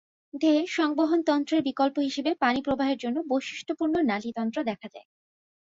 দেহে 0.33 0.63
সংবহনতন্ত্রের 0.71 1.61
বিকল্প 1.63 1.95
হিসেবে 1.99 2.31
পানি 2.35 2.59
প্রবাহের 2.61 2.97
জন্য 2.97 3.17
বৈশিষ্ট্য 3.27 3.73
পূর্ণ 3.75 3.95
নালীতন্ত্র 4.09 4.57
দেখা 4.63 4.87
যায়। 4.87 5.07